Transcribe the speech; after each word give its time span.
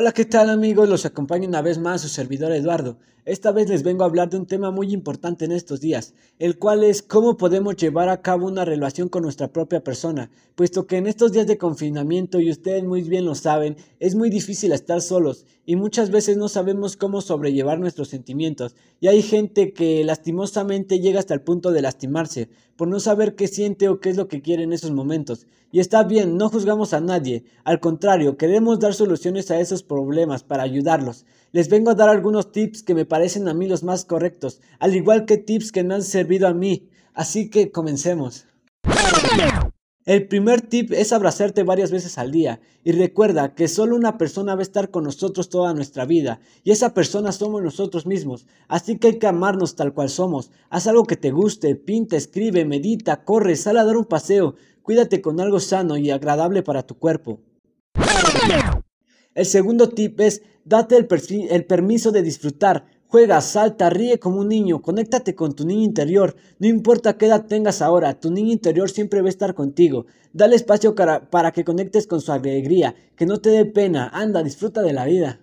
Hola, 0.00 0.12
¿qué 0.12 0.24
tal 0.24 0.48
amigos? 0.48 0.88
Los 0.88 1.04
acompaña 1.04 1.46
una 1.46 1.60
vez 1.60 1.78
más 1.78 2.00
su 2.00 2.08
servidor 2.08 2.52
Eduardo. 2.52 2.96
Esta 3.26 3.52
vez 3.52 3.68
les 3.68 3.82
vengo 3.82 4.02
a 4.02 4.06
hablar 4.06 4.30
de 4.30 4.38
un 4.38 4.46
tema 4.46 4.70
muy 4.70 4.94
importante 4.94 5.44
en 5.44 5.52
estos 5.52 5.82
días, 5.82 6.14
el 6.38 6.58
cual 6.58 6.84
es 6.84 7.02
cómo 7.02 7.36
podemos 7.36 7.76
llevar 7.76 8.08
a 8.08 8.22
cabo 8.22 8.46
una 8.46 8.64
relación 8.64 9.10
con 9.10 9.24
nuestra 9.24 9.52
propia 9.52 9.84
persona, 9.84 10.30
puesto 10.54 10.86
que 10.86 10.96
en 10.96 11.06
estos 11.06 11.32
días 11.32 11.46
de 11.46 11.58
confinamiento, 11.58 12.40
y 12.40 12.50
ustedes 12.50 12.82
muy 12.82 13.02
bien 13.02 13.26
lo 13.26 13.34
saben, 13.34 13.76
es 13.98 14.14
muy 14.14 14.30
difícil 14.30 14.72
estar 14.72 15.02
solos 15.02 15.44
y 15.66 15.76
muchas 15.76 16.10
veces 16.10 16.38
no 16.38 16.48
sabemos 16.48 16.96
cómo 16.96 17.20
sobrellevar 17.20 17.78
nuestros 17.78 18.08
sentimientos, 18.08 18.74
y 19.00 19.08
hay 19.08 19.20
gente 19.20 19.74
que 19.74 20.02
lastimosamente 20.02 20.98
llega 20.98 21.20
hasta 21.20 21.34
el 21.34 21.42
punto 21.42 21.72
de 21.72 21.82
lastimarse, 21.82 22.48
por 22.74 22.88
no 22.88 22.98
saber 23.00 23.36
qué 23.36 23.46
siente 23.46 23.88
o 23.90 24.00
qué 24.00 24.08
es 24.08 24.16
lo 24.16 24.26
que 24.26 24.40
quiere 24.40 24.62
en 24.62 24.72
esos 24.72 24.90
momentos. 24.90 25.46
Y 25.70 25.78
está 25.78 26.02
bien, 26.02 26.36
no 26.36 26.48
juzgamos 26.48 26.94
a 26.94 27.00
nadie, 27.00 27.44
al 27.62 27.78
contrario, 27.78 28.36
queremos 28.36 28.80
dar 28.80 28.94
soluciones 28.94 29.50
a 29.52 29.60
esos 29.60 29.84
problemas 29.90 30.44
para 30.44 30.62
ayudarlos. 30.62 31.26
Les 31.50 31.68
vengo 31.68 31.90
a 31.90 31.94
dar 31.96 32.08
algunos 32.08 32.52
tips 32.52 32.84
que 32.84 32.94
me 32.94 33.04
parecen 33.04 33.48
a 33.48 33.54
mí 33.54 33.66
los 33.66 33.82
más 33.82 34.04
correctos, 34.04 34.60
al 34.78 34.94
igual 34.94 35.26
que 35.26 35.36
tips 35.36 35.72
que 35.72 35.82
me 35.82 35.94
han 35.94 36.02
servido 36.02 36.46
a 36.46 36.54
mí. 36.54 36.88
Así 37.12 37.50
que 37.50 37.72
comencemos. 37.72 38.46
El 40.06 40.28
primer 40.28 40.60
tip 40.62 40.92
es 40.92 41.12
abrazarte 41.12 41.62
varias 41.64 41.90
veces 41.90 42.18
al 42.18 42.30
día 42.30 42.60
y 42.84 42.92
recuerda 42.92 43.54
que 43.54 43.68
solo 43.68 43.96
una 43.96 44.16
persona 44.16 44.54
va 44.54 44.60
a 44.60 44.62
estar 44.62 44.90
con 44.90 45.04
nosotros 45.04 45.50
toda 45.50 45.74
nuestra 45.74 46.06
vida 46.06 46.40
y 46.64 46.70
esa 46.70 46.94
persona 46.94 47.32
somos 47.32 47.62
nosotros 47.62 48.06
mismos, 48.06 48.46
así 48.66 48.96
que 48.96 49.08
hay 49.08 49.18
que 49.18 49.26
amarnos 49.26 49.76
tal 49.76 49.92
cual 49.92 50.08
somos. 50.08 50.52
Haz 50.70 50.86
algo 50.86 51.04
que 51.04 51.16
te 51.16 51.30
guste, 51.30 51.74
pinta, 51.76 52.16
escribe, 52.16 52.64
medita, 52.64 53.24
corre, 53.24 53.56
sal 53.56 53.76
a 53.76 53.84
dar 53.84 53.96
un 53.96 54.06
paseo, 54.06 54.54
cuídate 54.82 55.20
con 55.20 55.38
algo 55.38 55.60
sano 55.60 55.96
y 55.96 56.10
agradable 56.10 56.62
para 56.62 56.84
tu 56.84 56.96
cuerpo. 56.96 57.40
El 59.40 59.46
segundo 59.46 59.88
tip 59.88 60.20
es 60.20 60.42
date 60.66 60.98
el, 60.98 61.06
permiso 61.06 62.12
de 62.12 62.22
disfrutar. 62.22 62.84
Juega, 63.06 63.40
salta, 63.40 63.88
ríe 63.88 64.18
como 64.18 64.40
un 64.40 64.48
niño, 64.48 64.82
conéctate 64.82 65.34
con 65.34 65.54
tu 65.54 65.64
niño 65.64 65.82
interior. 65.82 66.36
No 66.58 66.68
importa 66.68 67.16
qué 67.16 67.24
edad 67.24 67.46
tengas 67.46 67.80
ahora, 67.80 68.20
tu 68.20 68.30
niño 68.30 68.52
interior 68.52 68.90
siempre 68.90 69.22
va 69.22 69.28
a 69.28 69.30
estar 69.30 69.54
contigo. 69.54 70.04
Dale 70.34 70.56
espacio 70.56 70.94
para 70.94 71.52
que 71.52 71.64
conectes 71.64 72.06
con 72.06 72.20
su 72.20 72.32
alegría, 72.32 72.94
que 73.16 73.24
no 73.24 73.40
te 73.40 73.48
dé 73.48 73.64
pena. 73.64 74.10
Anda, 74.12 74.42
disfruta 74.42 74.82
de 74.82 74.92
la 74.92 75.06
vida. 75.06 75.40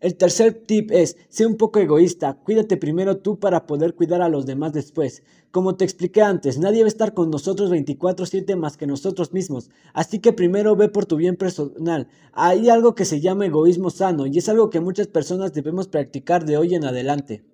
El 0.00 0.16
tercer 0.16 0.54
tip 0.66 0.90
es, 0.92 1.18
sé 1.28 1.44
un 1.44 1.58
poco 1.58 1.78
egoísta, 1.78 2.38
cuídate 2.42 2.78
primero 2.78 3.18
tú 3.18 3.38
para 3.38 3.66
poder 3.66 3.94
cuidar 3.94 4.22
a 4.22 4.30
los 4.30 4.46
demás 4.46 4.72
después. 4.72 5.22
Como 5.50 5.76
te 5.76 5.84
expliqué 5.84 6.22
antes, 6.22 6.58
nadie 6.58 6.80
va 6.80 6.86
a 6.86 6.88
estar 6.88 7.12
con 7.12 7.28
nosotros 7.28 7.70
24/7 7.70 8.56
más 8.56 8.78
que 8.78 8.86
nosotros 8.86 9.34
mismos, 9.34 9.68
así 9.92 10.18
que 10.20 10.32
primero 10.32 10.74
ve 10.74 10.88
por 10.88 11.04
tu 11.04 11.16
bien 11.16 11.36
personal. 11.36 12.08
Hay 12.32 12.70
algo 12.70 12.94
que 12.94 13.04
se 13.04 13.20
llama 13.20 13.44
egoísmo 13.44 13.90
sano 13.90 14.26
y 14.26 14.38
es 14.38 14.48
algo 14.48 14.70
que 14.70 14.80
muchas 14.80 15.06
personas 15.06 15.52
debemos 15.52 15.86
practicar 15.86 16.46
de 16.46 16.56
hoy 16.56 16.74
en 16.74 16.86
adelante. 16.86 17.44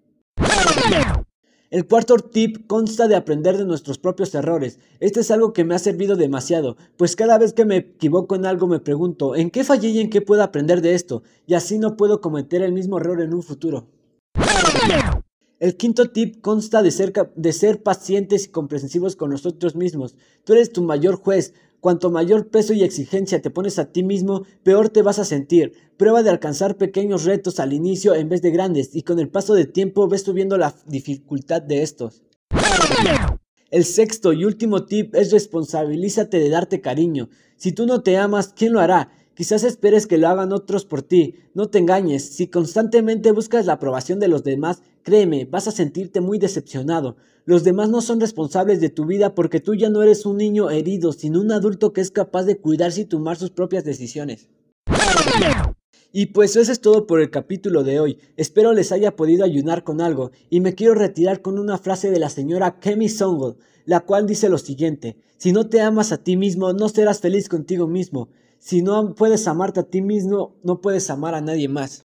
El 1.69 1.89
cuarto 1.89 2.17
tip 2.17 2.69
consta 2.69 3.09
de 3.09 3.17
aprender 3.17 3.57
de 3.57 3.65
nuestros 3.65 3.99
propios 3.99 4.33
errores. 4.37 4.79
Este 5.01 5.21
es 5.21 5.33
algo 5.33 5.53
que 5.53 5.65
me 5.65 5.75
ha 5.75 5.81
servido 5.81 6.15
demasiado, 6.15 6.77
pues 6.97 7.17
cada 7.17 7.39
vez 7.39 7.53
que 7.53 7.65
me 7.65 7.79
equivoco 7.79 8.37
en 8.37 8.47
algo 8.47 8.69
me 8.69 8.79
pregunto, 8.79 9.35
¿en 9.35 9.51
qué 9.51 9.65
fallé 9.65 9.89
y 9.89 9.99
en 9.99 10.09
qué 10.09 10.21
puedo 10.21 10.45
aprender 10.45 10.81
de 10.81 10.95
esto? 10.95 11.25
Y 11.45 11.55
así 11.55 11.79
no 11.81 11.97
puedo 11.97 12.21
cometer 12.21 12.63
el 12.63 12.73
mismo 12.73 12.99
error 12.99 13.21
en 13.21 13.35
un 13.35 13.43
futuro. 13.43 13.89
El 15.59 15.77
quinto 15.77 16.11
tip 16.11 16.41
consta 16.41 16.83
de 16.83 16.91
ser, 16.91 17.83
pacientes 17.83 18.45
y 18.45 18.49
comprensivos 18.51 19.17
con 19.17 19.31
nosotros 19.31 19.75
mismos. 19.75 20.15
Tú 20.45 20.53
eres 20.53 20.71
tu 20.71 20.83
mayor 20.83 21.17
juez, 21.17 21.55
Cuanto 21.87 22.11
mayor 22.11 22.49
peso 22.49 22.73
y 22.73 22.83
exigencia 22.83 23.41
te 23.41 23.49
pones 23.49 23.79
a 23.79 23.93
ti 23.93 24.03
mismo, 24.03 24.43
peor 24.65 24.89
te 24.89 25.03
vas 25.03 25.21
a 25.21 25.25
sentir. 25.25 25.73
Prueba 25.97 26.25
de 26.25 26.31
alcanzar 26.31 26.77
pequeños 26.77 27.23
retos 27.23 27.61
al 27.61 27.73
inicio 27.73 28.17
en 28.17 28.29
vez 28.29 28.43
de 28.43 28.51
grandes 28.51 28.91
y 28.93 29.03
con 29.03 29.21
el 29.21 29.29
paso 29.29 29.55
del 29.55 29.71
tiempo 29.71 30.09
ves 30.09 30.23
subiendo 30.25 30.59
la 30.59 30.75
dificultad 30.87 31.63
de 31.63 31.83
estos. 31.83 32.25
El 33.71 33.85
sexto 33.85 34.33
y 34.33 34.45
último 34.45 34.85
tip 34.85 35.15
es 35.15 35.31
responsabilízate 35.31 36.41
de 36.41 36.51
darte 36.51 36.81
cariño. 36.81 37.29
Si 37.57 37.71
tú 37.71 37.87
no 37.87 38.03
te 38.03 38.17
amas, 38.17 38.53
¿quién 38.53 38.73
lo 38.73 38.81
hará? 38.81 39.13
Quizás 39.37 39.65
esperes 39.65 40.07
que 40.07 40.17
lo 40.17 40.29
hagan 40.29 40.51
otros 40.55 40.87
por 40.87 41.03
ti. 41.03 41.35
No 41.53 41.69
te 41.69 41.79
engañes. 41.79 42.25
Si 42.25 42.47
constantemente 42.47 43.33
buscas 43.33 43.67
la 43.67 43.75
aprobación 43.75 44.19
de 44.19 44.29
los 44.29 44.45
demás, 44.45 44.81
créeme, 45.03 45.45
vas 45.45 45.69
a 45.69 45.73
sentirte 45.73 46.23
muy 46.23 46.39
decepcionado. 46.39 47.17
Los 47.45 47.63
demás 47.63 47.91
no 47.91 48.01
son 48.01 48.19
responsables 48.19 48.81
de 48.81 48.89
tu 48.89 49.05
vida 49.05 49.35
porque 49.35 49.61
tú 49.61 49.75
ya 49.75 49.91
no 49.91 50.03
eres 50.03 50.25
un 50.25 50.39
niño 50.39 50.71
herido, 50.71 51.13
sino 51.13 51.43
un 51.43 51.53
adulto 51.53 51.93
que 51.93 52.01
es 52.01 52.11
capaz 52.11 52.45
de 52.45 52.57
cuidarse 52.57 53.03
y 53.03 53.05
tomar 53.05 53.37
sus 53.37 53.51
propias 53.51 53.85
decisiones. 53.85 54.49
Y 56.13 56.27
pues 56.27 56.57
eso 56.57 56.73
es 56.73 56.81
todo 56.81 57.07
por 57.07 57.21
el 57.21 57.29
capítulo 57.29 57.85
de 57.85 58.01
hoy. 58.01 58.19
Espero 58.39 58.73
les 58.73 58.91
haya 58.91 59.17
podido 59.17 59.45
ayudar 59.45 59.85
con 59.85 60.01
algo 60.01 60.31
y 60.49 60.61
me 60.61 60.75
quiero 60.75 60.95
retirar 60.95 61.43
con 61.43 61.59
una 61.59 61.77
frase 61.77 62.11
de 62.11 62.19
la 62.19 62.31
señora 62.31 62.81
Kemi 62.81 63.11
Songol, 63.11 63.59
la 63.85 64.01
cual 64.01 64.27
dice 64.27 64.49
lo 64.49 64.57
siguiente: 64.57 65.19
Si 65.37 65.53
no 65.53 65.69
te 65.69 65.83
amas 65.83 66.13
a 66.13 66.25
ti 66.25 66.39
mismo, 66.39 66.73
no 66.73 66.89
serás 66.89 67.21
feliz 67.21 67.51
contigo 67.51 67.87
mismo. 67.87 68.31
Si 68.59 68.83
no 68.83 69.15
puedes 69.15 69.47
amarte 69.47 69.81
a 69.81 69.85
ti 69.85 70.03
mismo, 70.03 70.55
no 70.63 70.81
puedes 70.81 71.09
amar 71.11 71.35
a 71.35 71.41
nadie 71.41 71.69
más. 71.69 71.95